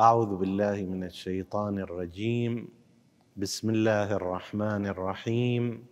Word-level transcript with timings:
أعوذ 0.00 0.36
بالله 0.36 0.82
من 0.82 1.04
الشيطان 1.04 1.78
الرجيم. 1.78 2.68
بسم 3.36 3.70
الله 3.70 4.12
الرحمن 4.16 4.86
الرحيم. 4.86 5.84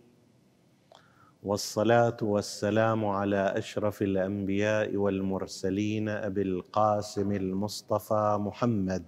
والصلاة 1.43 2.17
والسلام 2.21 3.05
على 3.05 3.53
أشرف 3.61 4.01
الأنبياء 4.01 4.95
والمرسلين 4.95 6.09
أبي 6.09 6.41
القاسم 6.41 7.31
المصطفى 7.31 8.37
محمد 8.41 9.05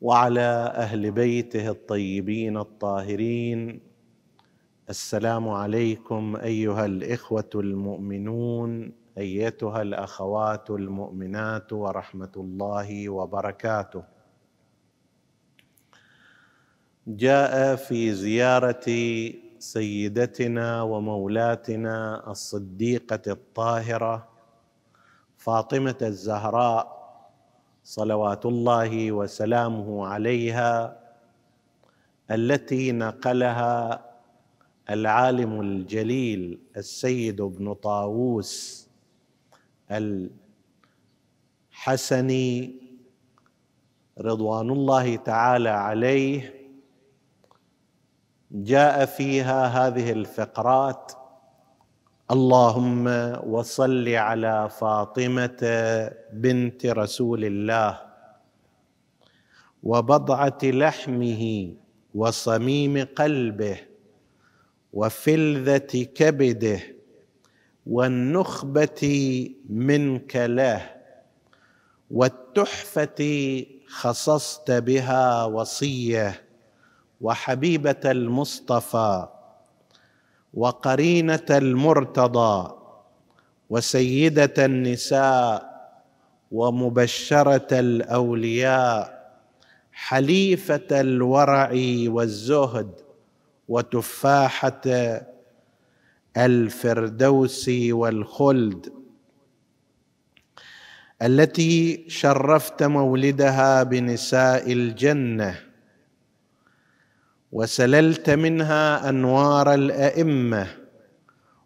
وعلى 0.00 0.50
أهل 0.84 1.10
بيته 1.10 1.70
الطيبين 1.70 2.56
الطاهرين 2.56 3.80
السلام 4.90 5.48
عليكم 5.48 6.36
أيها 6.36 6.86
الإخوة 6.86 7.50
المؤمنون 7.54 8.92
أيتها 9.18 9.82
الأخوات 9.82 10.70
المؤمنات 10.70 11.72
ورحمة 11.72 12.32
الله 12.36 13.08
وبركاته. 13.08 14.02
جاء 17.06 17.76
في 17.76 18.12
زيارة 18.12 18.86
سيدتنا 19.58 20.82
ومولاتنا 20.82 22.30
الصديقة 22.30 23.22
الطاهرة 23.26 24.28
فاطمة 25.36 25.98
الزهراء 26.02 26.86
صلوات 27.84 28.46
الله 28.46 29.12
وسلامه 29.12 30.06
عليها 30.06 31.00
التي 32.30 32.92
نقلها 32.92 34.09
العالم 34.90 35.60
الجليل 35.60 36.58
السيد 36.76 37.40
ابن 37.40 37.74
طاووس 37.74 38.86
الحسني 41.72 42.74
رضوان 44.18 44.70
الله 44.70 45.16
تعالى 45.16 45.68
عليه 45.68 46.54
جاء 48.52 49.04
فيها 49.04 49.66
هذه 49.66 50.12
الفقرات 50.12 51.12
اللهم 52.30 53.06
وصل 53.46 54.08
على 54.08 54.68
فاطمة 54.70 55.60
بنت 56.32 56.86
رسول 56.86 57.44
الله 57.44 58.00
وبضعة 59.82 60.58
لحمه 60.62 61.74
وصميم 62.14 63.04
قلبه 63.16 63.89
وفلذة 64.92 66.06
كبده 66.14 66.80
والنخبة 67.86 69.02
منك 69.68 70.36
له 70.36 70.90
والتحفة 72.10 73.20
خصصت 73.88 74.70
بها 74.70 75.44
وصية 75.44 76.42
وحبيبة 77.20 78.00
المصطفى 78.04 79.28
وقرينة 80.54 81.46
المرتضى 81.50 82.76
وسيدة 83.70 84.54
النساء 84.66 85.70
ومبشرة 86.52 87.66
الأولياء 87.80 89.20
حليفة 89.92 91.00
الورع 91.00 91.70
والزهد 92.06 92.90
وتفاحة 93.70 94.80
الفردوس 96.36 97.70
والخلد 97.90 98.92
التي 101.22 102.04
شرفت 102.08 102.82
مولدها 102.82 103.82
بنساء 103.82 104.72
الجنة 104.72 105.60
وسللت 107.52 108.30
منها 108.30 109.08
أنوار 109.08 109.74
الأئمة 109.74 110.66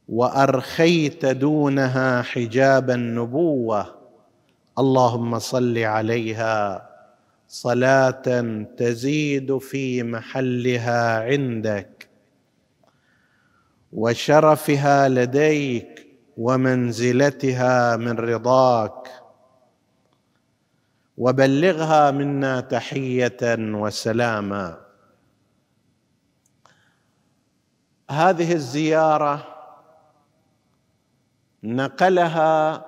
وأرخيت 0.09 1.27
دونها 1.27 2.23
حجاب 2.23 2.91
النبوة. 2.91 3.95
اللهم 4.79 5.39
صل 5.39 5.79
عليها 5.79 6.91
صلاة 7.49 8.27
تزيد 8.77 9.59
في 9.59 10.03
محلها 10.03 11.21
عندك. 11.21 11.94
وشرفها 13.95 15.09
لديك 15.09 16.07
ومنزلتها 16.37 17.97
من 17.97 18.13
رضاك. 18.13 19.09
وبلغها 21.19 22.11
منا 22.11 22.61
تحية 22.61 23.57
وسلاما. 23.59 24.81
هذه 28.11 28.53
الزيارة 28.53 29.47
نقلها 31.65 32.85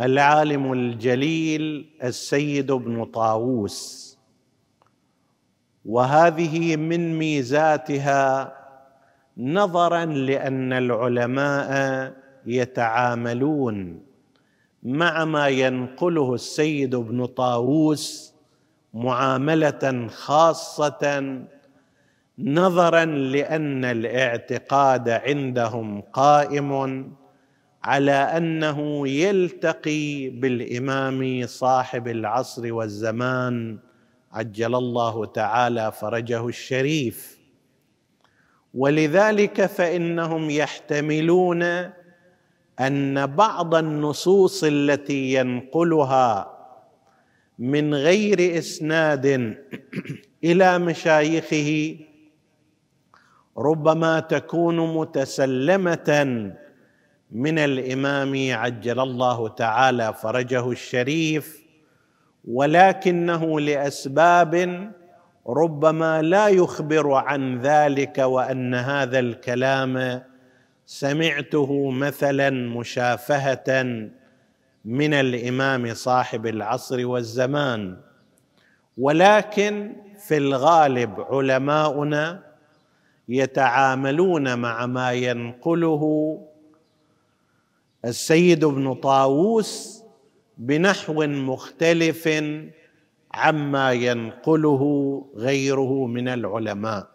العالم 0.00 0.72
الجليل 0.72 1.96
السيد 2.02 2.70
ابن 2.70 3.04
طاووس 3.04 4.06
وهذه 5.84 6.76
من 6.76 7.18
ميزاتها 7.18 8.52
نظرا 9.38 10.04
لأن 10.04 10.72
العلماء 10.72 12.12
يتعاملون 12.46 14.00
مع 14.82 15.24
ما 15.24 15.48
ينقله 15.48 16.34
السيد 16.34 16.94
ابن 16.94 17.26
طاووس 17.26 18.34
معاملة 18.94 20.08
خاصة 20.08 21.34
نظرا 22.38 23.04
لأن 23.04 23.84
الاعتقاد 23.84 25.08
عندهم 25.08 26.00
قائم 26.00 27.12
على 27.84 28.12
أنه 28.12 29.08
يلتقي 29.08 30.28
بالإمام 30.28 31.46
صاحب 31.46 32.08
العصر 32.08 32.72
والزمان 32.72 33.78
عجل 34.32 34.74
الله 34.74 35.24
تعالى 35.24 35.92
فرجه 35.92 36.48
الشريف. 36.48 37.38
ولذلك 38.76 39.66
فإنهم 39.66 40.50
يحتملون 40.50 41.62
أن 42.80 43.26
بعض 43.26 43.74
النصوص 43.74 44.64
التي 44.64 45.34
ينقلها 45.34 46.52
من 47.58 47.94
غير 47.94 48.58
إسناد 48.58 49.26
إلى 50.44 50.78
مشايخه 50.78 51.96
ربما 53.58 54.20
تكون 54.20 54.94
متسلمة 54.94 56.50
من 57.32 57.58
الإمام 57.58 58.52
عجل 58.52 59.00
الله 59.00 59.48
تعالى 59.48 60.14
فرجه 60.14 60.70
الشريف 60.70 61.62
ولكنه 62.44 63.60
لأسباب 63.60 64.54
ربما 65.48 66.22
لا 66.22 66.48
يخبر 66.48 67.12
عن 67.12 67.60
ذلك 67.60 68.18
وأن 68.18 68.74
هذا 68.74 69.18
الكلام 69.18 70.22
سمعته 70.86 71.90
مثلا 71.90 72.50
مشافهة 72.50 73.82
من 74.84 75.14
الإمام 75.14 75.94
صاحب 75.94 76.46
العصر 76.46 77.06
والزمان. 77.06 77.96
ولكن 78.98 79.96
في 80.28 80.36
الغالب 80.36 81.20
علماؤنا 81.20 82.42
يتعاملون 83.28 84.58
مع 84.58 84.86
ما 84.86 85.12
ينقله 85.12 86.02
السيد 88.04 88.64
ابن 88.64 88.94
طاووس 88.94 90.02
بنحو 90.58 91.26
مختلف 91.26 92.28
عما 93.36 93.92
ينقله 93.92 94.82
غيره 95.36 96.06
من 96.06 96.28
العلماء. 96.28 97.06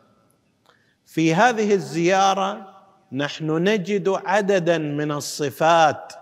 في 1.05 1.33
هذه 1.33 1.73
الزياره 1.73 2.67
نحن 3.11 3.51
نجد 3.51 4.09
عددا 4.09 4.77
من 4.77 5.11
الصفات 5.11 6.13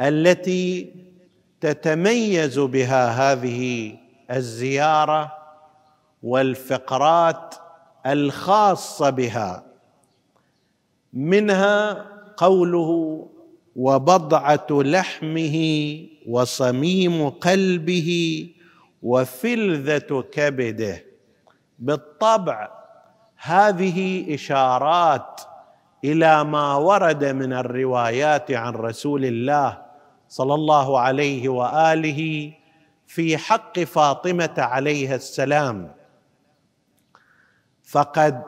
التي 0.00 0.94
تتميز 1.60 2.58
بها 2.58 3.32
هذه 3.32 3.96
الزياره 4.30 5.32
والفقرات 6.22 7.54
الخاصه 8.06 9.10
بها. 9.10 9.64
منها 11.12 12.06
قوله 12.36 12.90
وبضعه 13.76 14.66
لحمه 14.70 15.56
وصميم 16.26 17.28
قلبه 17.28 18.10
وفلذة 19.02 20.24
كبده. 20.32 21.04
بالطبع 21.78 22.68
هذه 23.36 24.34
إشارات 24.34 25.40
إلى 26.04 26.44
ما 26.44 26.74
ورد 26.74 27.24
من 27.24 27.52
الروايات 27.52 28.50
عن 28.50 28.74
رسول 28.74 29.24
الله 29.24 29.82
صلى 30.28 30.54
الله 30.54 31.00
عليه 31.00 31.48
وآله 31.48 32.52
في 33.06 33.38
حق 33.38 33.78
فاطمة 33.78 34.54
عليها 34.58 35.14
السلام. 35.14 35.94
فقد 37.84 38.42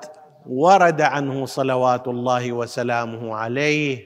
ورد 0.47 1.01
عنه 1.01 1.47
صلوات 1.47 2.09
الله 2.09 2.53
وسلامه 2.53 3.35
عليه 3.35 4.05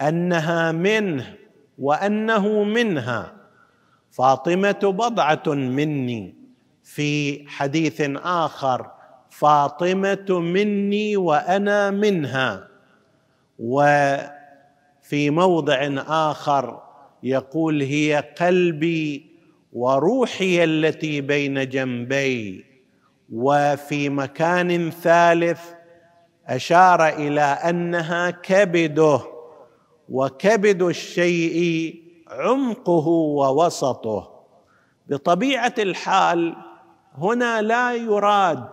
أنها 0.00 0.72
منه 0.72 1.36
وأنه 1.78 2.64
منها. 2.64 3.33
فاطمة 4.16 4.80
بضعة 4.82 5.42
مني. 5.46 6.34
في 6.82 7.44
حديث 7.48 8.02
آخر 8.16 8.90
فاطمة 9.30 10.40
مني 10.40 11.16
وأنا 11.16 11.90
منها. 11.90 12.68
وفي 13.58 15.30
موضع 15.30 15.90
آخر 16.08 16.82
يقول 17.22 17.82
هي 17.82 18.24
قلبي 18.40 19.26
وروحي 19.72 20.64
التي 20.64 21.20
بين 21.20 21.68
جنبي. 21.68 22.64
وفي 23.32 24.08
مكان 24.08 24.90
ثالث 24.90 25.60
أشار 26.46 27.08
إلى 27.08 27.40
أنها 27.40 28.30
كبده 28.30 29.20
وكبد 30.08 30.82
الشيء 30.82 32.03
عمقه 32.38 33.08
ووسطه. 33.08 34.34
بطبيعة 35.08 35.74
الحال 35.78 36.56
هنا 37.18 37.62
لا 37.62 37.94
يراد 37.94 38.64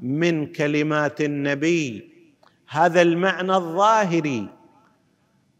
من 0.00 0.46
كلمات 0.46 1.20
النبي 1.20 2.10
هذا 2.68 3.02
المعنى 3.02 3.54
الظاهري 3.56 4.48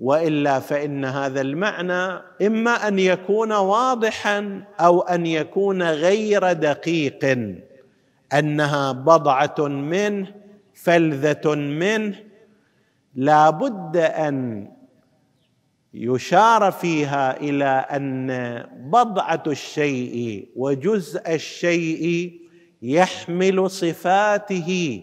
وإلا 0.00 0.60
فإن 0.60 1.04
هذا 1.04 1.40
المعنى 1.40 2.22
إما 2.46 2.88
أن 2.88 2.98
يكون 2.98 3.52
واضحا 3.52 4.64
أو 4.80 5.00
أن 5.00 5.26
يكون 5.26 5.82
غير 5.82 6.52
دقيق 6.52 7.24
أنها 8.32 8.92
بضعة 8.92 9.68
منه 9.68 10.34
فلذة 10.74 11.54
منه. 11.54 12.16
لا 13.14 13.50
بد 13.50 13.96
أن 13.96 14.68
يشار 15.98 16.72
فيها 16.72 17.40
إلى 17.40 17.64
أن 17.64 18.28
بضعة 18.90 19.42
الشيء 19.46 20.48
وجزء 20.56 21.34
الشيء 21.34 22.32
يحمل 22.82 23.70
صفاته 23.70 25.02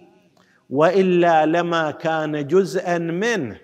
وإلا 0.69 1.45
لما 1.45 1.92
كان 1.92 2.48
جزءا 2.48 2.98
منه. 2.98 3.57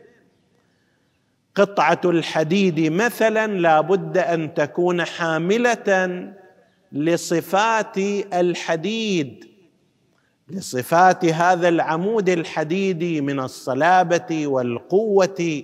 قطعة 1.55 2.01
الحديد 2.05 2.91
مثلا 2.91 3.47
لا 3.47 3.81
بد 3.81 4.17
أن 4.17 4.53
تكون 4.53 5.05
حاملة 5.05 6.33
لصفات 6.91 7.97
الحديد 8.33 9.45
لصفات 10.49 11.25
هذا 11.25 11.67
العمود 11.69 12.29
الحديدي 12.29 13.21
من 13.21 13.39
الصلابة 13.39 14.47
والقوة 14.47 15.63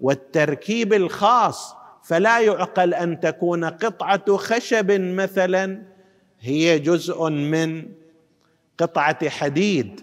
والتركيب 0.00 0.92
الخاص 0.92 1.74
فلا 2.02 2.40
يعقل 2.40 2.94
أن 2.94 3.20
تكون 3.20 3.64
قطعة 3.64 4.36
خشب 4.36 5.00
مثلا 5.00 5.82
هي 6.40 6.78
جزء 6.78 7.30
من 7.30 7.88
قطعة 8.78 9.28
حديد 9.28 10.00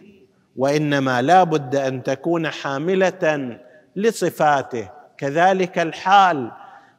وإنما 0.56 1.22
لا 1.22 1.44
بد 1.44 1.76
أن 1.76 2.04
تكون 2.04 2.50
حاملة 2.50 3.60
لصفاته. 3.96 4.90
كذلك 5.18 5.80
الحال 5.80 6.52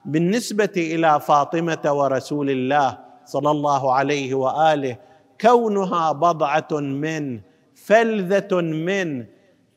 بالنسبة 0.04 0.72
إلى 0.76 1.20
فاطمة 1.20 1.92
ورسول 1.92 2.50
الله 2.50 2.98
صلى 3.24 3.50
الله 3.50 3.94
عليه 3.94 4.34
وآله 4.34 4.96
كونها 5.40 6.12
بضعة 6.12 6.68
من 6.72 7.40
فلذة 7.74 8.60
من 8.60 9.24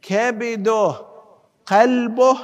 كبده 0.01 0.95
قلبه 1.65 2.37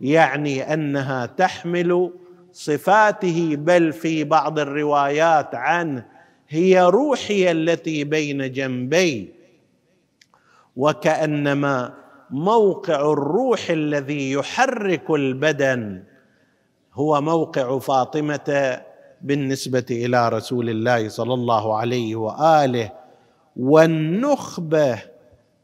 يعني 0.00 0.74
أنها 0.74 1.26
تحمل 1.26 2.10
صفاته 2.52 3.56
بل 3.56 3.92
في 3.92 4.24
بعض 4.24 4.58
الروايات 4.58 5.54
عنه 5.54 6.04
هي 6.48 6.82
روحي 6.82 7.50
التي 7.50 8.04
بين 8.04 8.52
جنبي. 8.52 9.32
وكأنما 10.76 11.94
موقع 12.30 13.12
الروح 13.12 13.70
الذي 13.70 14.32
يحرك 14.32 15.10
البدن 15.10 16.02
هو 16.94 17.20
موقع 17.20 17.78
فاطمة 17.78 18.80
بالنسبة 19.22 19.86
إلى 19.90 20.28
رسول 20.28 20.70
الله 20.70 21.08
صلى 21.08 21.34
الله 21.34 21.76
عليه 21.76 22.16
وآله. 22.16 22.92
والنخبة 23.56 24.98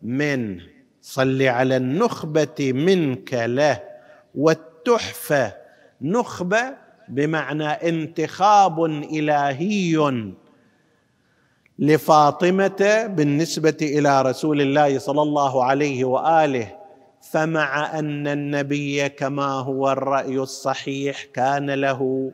من 0.02 0.60
صل 1.02 1.42
على 1.42 1.76
النخبة 1.76 2.72
منك 2.72 3.34
له. 3.34 3.94
والتحفه 4.34 5.54
نخبه 6.00 6.75
بمعنى 7.08 7.69
انتخاب 7.69 8.84
إلهي 8.84 10.32
لفاطمة 11.78 13.06
بالنسبة 13.06 13.76
إلى 13.82 14.22
رسول 14.22 14.60
الله 14.60 14.98
صلى 14.98 15.22
الله 15.22 15.64
عليه 15.64 16.04
وآله 16.04 16.76
فمع 17.31 17.98
أن 17.98 18.26
النبي 18.26 19.08
كما 19.08 19.46
هو 19.46 19.92
الرأي 19.92 20.38
الصحيح 20.38 21.25
كان 21.25 21.70
له 21.70 22.32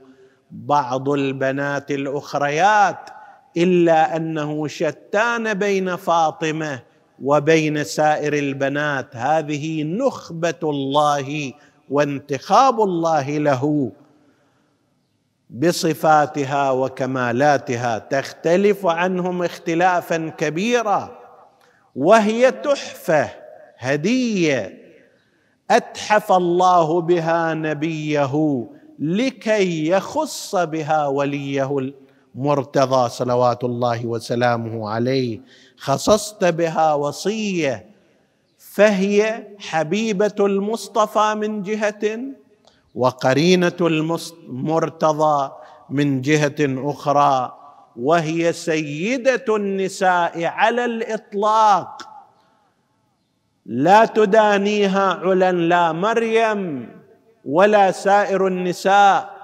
بعض 0.50 1.08
البنات 1.08 1.90
الأخريات 1.90 3.10
إلا 3.56 4.16
أنه 4.16 4.66
شتان 4.66 5.54
بين 5.54 5.96
فاطمة 5.96 6.82
وبين 7.22 7.84
سائر 7.84 8.34
البنات 8.34 9.16
هذه 9.16 9.82
نخبة 9.82 10.54
الله 10.62 11.52
وانتخاب 11.90 12.80
الله 12.80 13.38
له 13.38 13.92
بصفاتها 15.50 16.70
وكمالاتها 16.70 17.98
تختلف 17.98 18.86
عنهم 18.86 19.42
اختلافا 19.42 20.28
كبيرا 20.28 21.18
وهي 21.96 22.50
تحفة 22.50 23.30
هدية. 23.78 24.80
أتحف 25.70 26.32
الله 26.32 27.00
بها 27.00 27.54
نبيه 27.54 28.66
لكي 28.98 29.88
يخص 29.88 30.56
بها 30.56 31.06
وليه 31.06 31.92
المرتضى 32.34 33.08
صلوات 33.08 33.64
الله 33.64 34.06
وسلامه 34.06 34.90
عليه. 34.90 35.40
خصصت 35.76 36.44
بها 36.44 36.94
وصية 36.94 37.89
فهي 38.74 39.46
حبيبة 39.58 40.34
المصطفى 40.40 41.34
من 41.34 41.62
جهة 41.62 42.18
وقرينة 42.94 43.76
المرتضى 43.80 45.52
من 45.90 46.20
جهة 46.20 46.54
أخرى 46.60 47.56
وهي 47.96 48.52
سيدة 48.52 49.44
النساء 49.56 50.44
على 50.44 50.84
الإطلاق. 50.84 52.02
لا 53.66 54.04
تدانيها 54.04 55.12
علا 55.14 55.52
لا 55.52 55.92
مريم 55.92 56.90
ولا 57.44 57.90
سائر 57.90 58.46
النساء. 58.46 59.40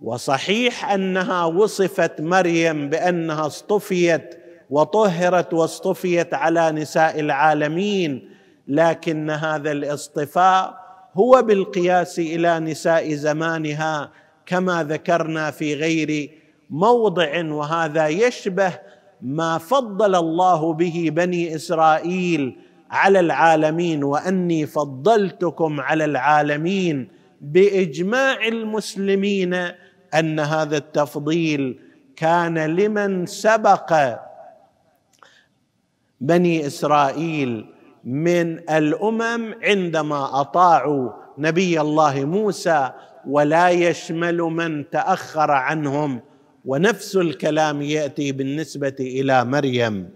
وصحيح 0.00 0.90
أنها 0.90 1.44
وصفت 1.44 2.20
مريم 2.20 2.88
بأنها 2.88 3.46
اصطفيت 3.46 4.40
وطهرت 4.70 5.54
واصطفيت 5.54 6.34
على 6.34 6.72
نساء 6.72 7.20
العالمين 7.20 8.33
لكن 8.68 9.30
هذا 9.30 9.72
الاصطفاء 9.72 10.84
هو 11.14 11.42
بالقياس 11.42 12.18
إلى 12.18 12.60
نساء 12.60 13.14
زمانها 13.14 14.10
كما 14.46 14.84
ذكرنا 14.84 15.50
في 15.50 15.74
غير 15.74 16.30
موضع 16.70 17.44
وهذا 17.44 18.08
يشبه 18.08 18.78
ما 19.22 19.58
فضل 19.58 20.14
الله 20.14 20.72
به 20.72 21.08
بني 21.12 21.54
إسرائيل 21.54 22.56
على 22.90 23.20
العالمين 23.20 24.04
وأني 24.04 24.66
فضلتكم 24.66 25.80
على 25.80 26.04
العالمين 26.04 27.08
بإجماع 27.40 28.48
المسلمين 28.48 29.54
أن 30.14 30.40
هذا 30.40 30.76
التفضيل 30.76 31.78
كان 32.16 32.58
لمن 32.58 33.26
سبق 33.26 34.18
بني 36.20 36.66
إسرائيل. 36.66 37.73
من 38.04 38.70
الأمم 38.70 39.54
عندما 39.62 40.40
أطاعوا 40.40 41.10
نبي 41.38 41.80
الله 41.80 42.24
موسى 42.24 42.90
ولا 43.28 43.68
يشمل 43.70 44.36
من 44.36 44.90
تأخر 44.90 45.50
عنهم 45.50 46.20
ونفس 46.64 47.16
الكلام 47.16 47.82
يأتي 47.82 48.32
بالنسبة 48.32 48.96
إلى 49.00 49.44
مريم. 49.44 50.10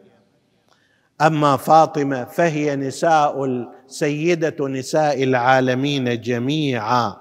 أما 1.21 1.57
فاطمة 1.57 2.25
فهي 2.25 2.76
نساء 2.76 3.64
سيده 3.87 4.68
نساء 4.68 5.23
العالمين 5.23 6.21
جميعا. 6.21 7.16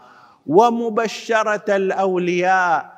ومبشرة 0.48 1.76
الأولياء 1.76 2.98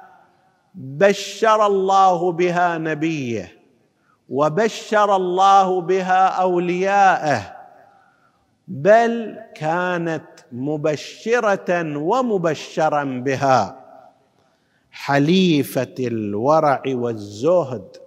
بشر 0.75 1.65
الله 1.65 2.31
بها 2.31 2.77
نبيه 2.77 3.51
وبشر 4.29 5.15
الله 5.15 5.81
بها 5.81 6.27
أولياءه 6.27 7.58
بل 8.69 9.37
كانت 9.55 10.25
مبشرة 10.51 11.97
ومبشرا 11.97 13.03
بها. 13.03 13.85
حليفة 14.91 15.95
الورع 15.99 16.81
والزهد 16.87 17.97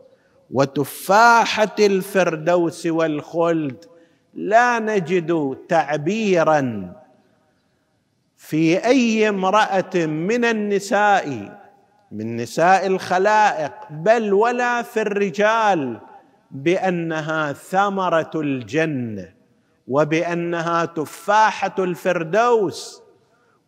وتفاحة 0.50 1.76
الفردوس 1.78 2.86
والخلد 2.86 3.84
لا 4.34 4.78
نجد 4.78 5.58
تعبيرا 5.68 6.92
في 8.36 8.84
أي 8.84 9.28
امرأة 9.28 10.06
من 10.06 10.44
النساء 10.44 11.58
من 12.12 12.36
نساء 12.36 12.86
الخلائق 12.86 13.72
بل 13.90 14.32
ولا 14.32 14.82
في 14.82 15.02
الرجال 15.02 16.00
بأنها 16.50 17.52
ثمرة 17.52 18.30
الجنة. 18.34 19.41
وبأنها 19.88 20.84
تفاحة 20.84 21.74
الفردوس 21.78 23.02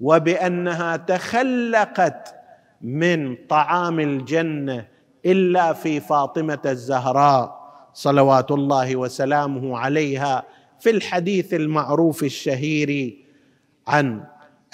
وبأنها 0.01 0.97
تخلقت 0.97 2.35
من 2.81 3.37
طعام 3.49 4.01
الجنة 4.01 4.87
إلا 5.27 5.73
في 5.73 6.01
فاطمة 6.01 6.59
الزهراء 6.67 7.65
صلوات 7.93 8.51
الله 8.51 8.97
وسلامه 8.97 9.79
عليها 9.79 10.43
في 10.81 10.91
الحديث 10.91 11.55
المعروف 11.55 12.23
الشهير 12.23 13.19
عن 13.87 14.25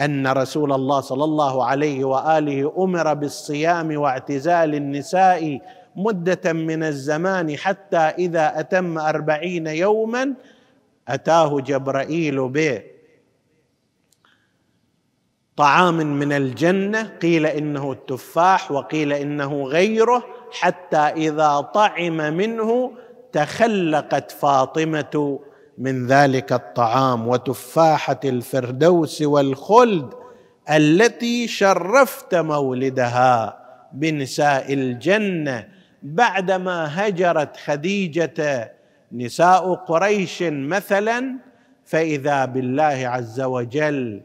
أن 0.01 0.27
رسول 0.27 0.73
الله 0.73 1.01
صلى 1.01 1.25
الله 1.25 1.65
عليه 1.65 2.05
وآله 2.05 2.73
أمر 2.79 3.15
بالصيام 3.15 3.97
واعتزال 3.97 4.75
النساء 4.75 5.61
مدة 5.97 6.53
من 6.53 6.83
الزمان 6.83 7.57
حتى 7.57 7.97
إذا 7.97 8.61
أتم 8.61 8.99
أربعين 8.99 9.67
يوما 9.67 10.35
أتاه 11.15 11.61
جبرائيل 11.61 12.49
به. 12.49 12.83
طعام 15.57 15.97
من 15.97 16.33
الجنة 16.33 17.03
قيل 17.03 17.47
إنه 17.47 17.93
التفاح 17.93 18.73
وقيل 18.73 19.13
إنه 19.13 19.63
غيره 19.65 20.25
حتى 20.53 20.97
إذا 20.97 21.61
طعم 21.61 22.17
منه 22.17 22.93
تخلقت 23.33 24.31
فاطمة 24.31 25.41
من 25.79 26.07
ذلك 26.07 26.53
الطعام 26.53 27.29
وتفاحة 27.29 28.21
الفردوس 28.25 29.23
والخلد 29.23 30.15
التي 30.71 31.49
شرفت 31.49 32.35
مولدها 32.35 33.61
بنساء 33.93 34.73
الجنة. 34.73 35.69
بعدما 36.03 37.09
هجرت 37.09 37.57
خديجة 37.57 38.73
نساء 39.13 39.75
قريش 39.75 40.43
مثلا 40.43 41.35
فإذا 41.85 42.45
بالله 42.45 43.09
عز 43.09 43.41
وجل 43.41 44.21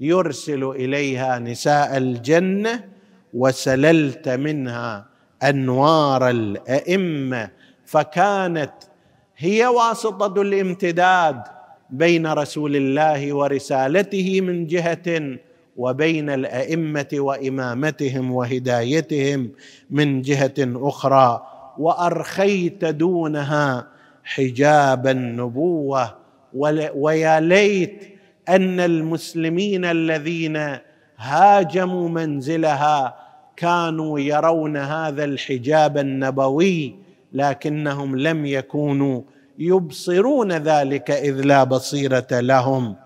يرسل 0.00 0.64
إليها 0.64 1.38
نساء 1.38 1.96
الجنة 1.96 2.84
وسللت 3.34 4.28
منها 4.28 5.06
أنوار 5.42 6.30
الأئمة 6.30 7.50
فكانت 7.86 8.72
هي 9.36 9.66
واسطة 9.66 10.42
الامتداد 10.42 11.42
بين 11.90 12.26
رسول 12.26 12.76
الله 12.76 13.32
ورسالته 13.32 14.40
من 14.40 14.66
جهة 14.66 15.38
وبين 15.76 16.30
الأئمة 16.30 17.08
وإمامتهم 17.14 18.32
وهدايتهم 18.32 19.50
من 19.90 20.22
جهة 20.22 20.54
أخرى 20.58 21.42
وأرخيت 21.78 22.84
دونها 22.84 23.97
حجاب 24.28 25.06
النبوة 25.06 26.14
ويا 26.94 27.40
ليت 27.40 28.02
أن 28.48 28.80
المسلمين 28.80 29.84
الذين 29.84 30.76
هاجموا 31.16 32.08
منزلها 32.08 33.16
كانوا 33.56 34.20
يرون 34.20 34.76
هذا 34.76 35.24
الحجاب 35.24 35.98
النبوي 35.98 36.94
لكنهم 37.32 38.18
لم 38.18 38.46
يكونوا 38.46 39.22
يبصرون 39.58 40.52
ذلك 40.52 41.10
إذ 41.10 41.40
لا 41.40 41.64
بصيرة 41.64 42.26
لهم. 42.32 42.96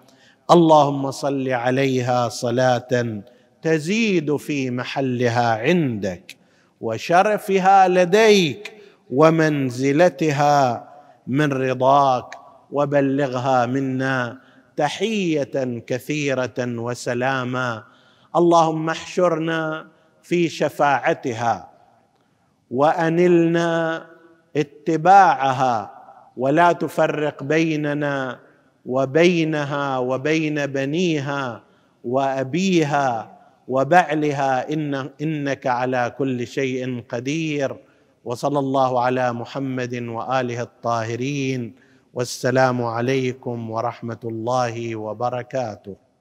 اللهم 0.51 1.11
صل 1.11 1.49
عليها 1.49 2.29
صلاة 2.29 3.23
تزيد 3.63 4.37
في 4.37 4.71
محلها 4.71 5.55
عندك 5.55 6.37
وشرفها 6.81 7.89
لديك 7.89 8.73
ومنزلتها 9.11 10.92
من 11.27 11.53
رضاك 11.53 12.35
وبلغها 12.71 13.67
منا 13.67 14.39
تحية 14.77 15.81
كثيرة 15.87 16.59
وسلاما. 16.59 17.83
اللهم 18.37 18.91
احشرنا 18.91 19.87
في 20.23 20.49
شفاعتها 20.49 21.71
وأنلنا 22.71 24.07
اتباعها 24.57 25.93
ولا 26.37 26.73
تفرق 26.73 27.43
بيننا 27.43 28.39
وبينها 28.87 29.99
وبين 29.99 30.67
بنيها 30.67 31.63
وأبيها 32.05 33.39
وبعلها. 33.69 34.73
إن 34.73 35.11
إنك 35.23 35.67
على 35.67 36.15
كل 36.19 36.47
شيء 36.47 37.05
قدير. 37.09 37.77
وصلى 38.25 38.59
الله 38.59 39.01
على 39.01 39.33
محمد 39.33 39.95
وآله 39.95 40.63
الطاهرين 40.63 41.75
والسلام 42.15 42.79
عليكم 42.85 43.71
ورحمة 43.71 44.23
الله 44.25 44.97
وبركاته. 44.97 46.12